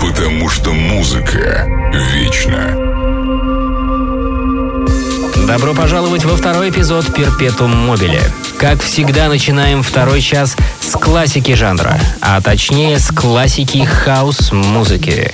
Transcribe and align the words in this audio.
потому 0.00 0.48
что 0.48 0.72
музыка 0.72 1.66
вечна. 1.92 2.76
Добро 5.46 5.74
пожаловать 5.74 6.24
во 6.24 6.36
второй 6.36 6.70
эпизод 6.70 7.12
Перпетум 7.14 7.74
Мобиле. 7.74 8.22
Как 8.58 8.80
всегда, 8.80 9.28
начинаем 9.28 9.82
второй 9.82 10.20
час 10.20 10.56
с 10.80 10.92
классики 10.92 11.54
жанра, 11.54 11.98
а 12.20 12.40
точнее 12.40 12.98
с 12.98 13.08
классики 13.08 13.84
хаос-музыки. 13.84 15.32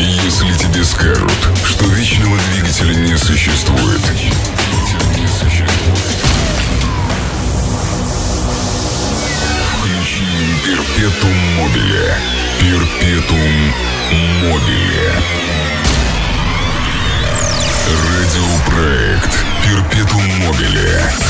Если 0.00 0.52
тебе 0.58 0.82
скажут, 0.82 1.30
что 1.64 1.84
вечного 1.86 2.36
двигателя 2.50 2.94
не 2.94 3.16
существует, 3.16 4.00
включи 9.78 10.34
Перпетум 10.64 11.36
Мобиле. 11.54 12.16
Перпетум 12.58 13.72
Мобиле. 14.42 15.12
Радиопроект 17.86 19.44
Перпетум 19.62 20.24
Мобиле. 20.40 21.25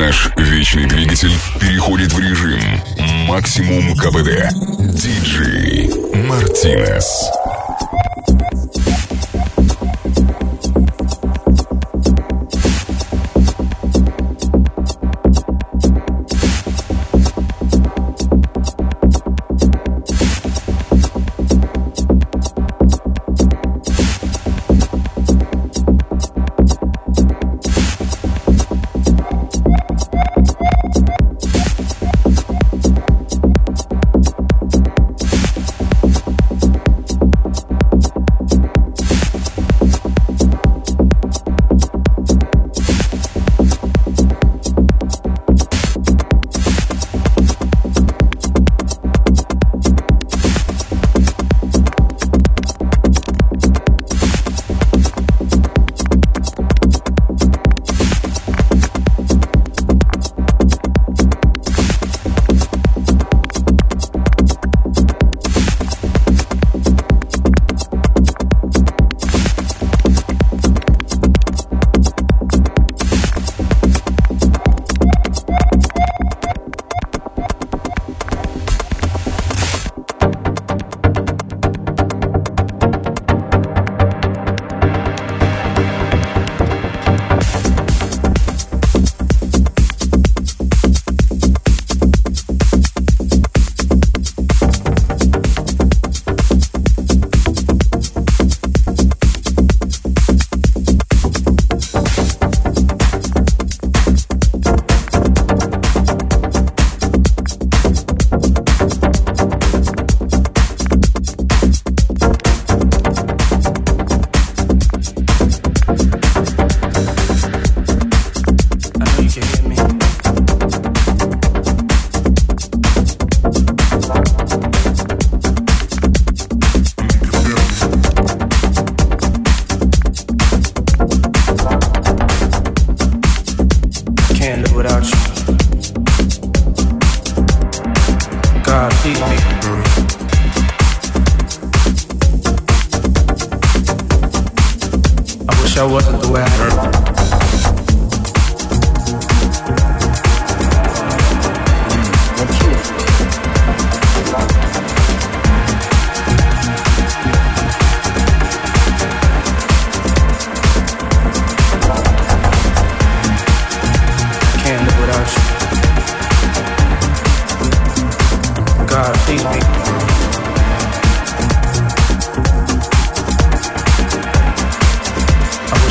Наш 0.00 0.30
вечный 0.36 0.86
двигатель 0.86 1.32
переходит 1.60 2.12
в 2.12 2.20
режим 2.20 2.60
максимум 3.26 3.96
КПД. 3.96 4.54
Диджей 4.94 5.90
Мартинес. 6.14 7.28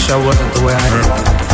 wish 0.08 0.16
I 0.16 0.26
wasn't 0.26 0.54
the 0.54 0.66
way 0.66 0.74
I 0.74 1.42
am. 1.42 1.47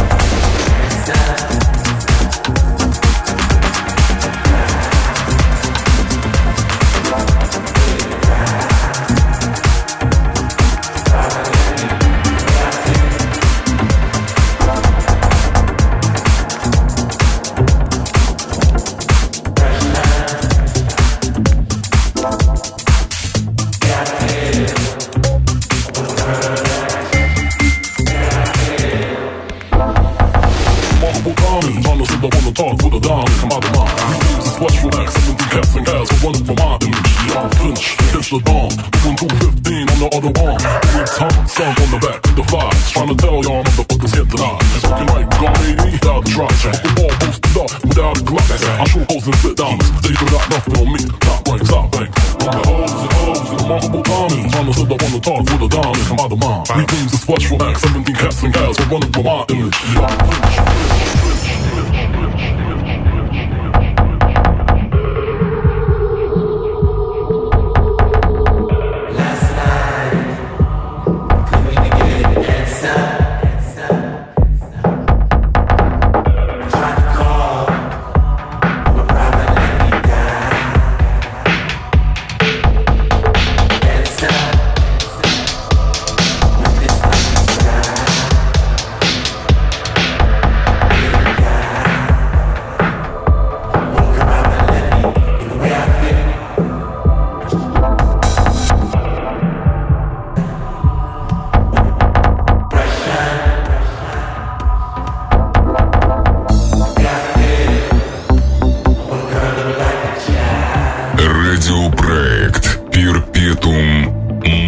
Радиопроект 111.63 112.91
Перпетум 112.91 114.11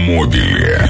Мобили. 0.07 0.84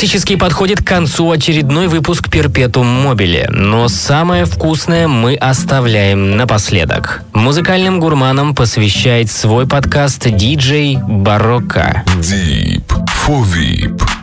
Практически 0.00 0.36
подходит 0.36 0.80
к 0.80 0.86
концу 0.86 1.30
очередной 1.30 1.86
выпуск 1.86 2.30
«Перпетум 2.30 2.86
Мобили», 2.86 3.46
но 3.50 3.86
самое 3.88 4.46
вкусное 4.46 5.08
мы 5.08 5.34
оставляем 5.34 6.38
напоследок. 6.38 7.22
Музыкальным 7.34 8.00
гурманам 8.00 8.54
посвящает 8.54 9.30
свой 9.30 9.66
подкаст 9.66 10.26
диджей 10.26 10.96
Барокко. 10.96 12.02
Deep 12.18 12.82
for 13.26 13.44
Veep. 13.44 14.19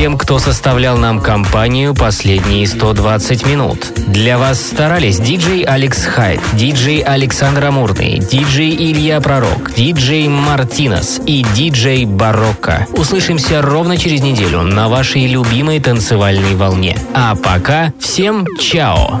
Всем, 0.00 0.16
кто 0.16 0.38
составлял 0.38 0.96
нам 0.96 1.20
компанию 1.20 1.94
последние 1.94 2.66
120 2.66 3.46
минут. 3.46 3.92
Для 4.06 4.38
вас 4.38 4.58
старались 4.58 5.18
диджей 5.18 5.60
Алекс 5.62 6.06
Хайт, 6.06 6.40
диджей 6.54 7.00
Александр 7.00 7.66
Амурный, 7.66 8.18
диджей 8.18 8.74
Илья 8.74 9.20
Пророк, 9.20 9.74
диджей 9.74 10.26
Мартинес 10.26 11.20
и 11.26 11.44
диджей 11.54 12.06
Барокко. 12.06 12.86
Услышимся 12.94 13.60
ровно 13.60 13.98
через 13.98 14.22
неделю 14.22 14.62
на 14.62 14.88
вашей 14.88 15.26
любимой 15.26 15.80
танцевальной 15.80 16.54
волне. 16.54 16.96
А 17.12 17.36
пока 17.36 17.92
всем 18.00 18.46
чао! 18.58 19.20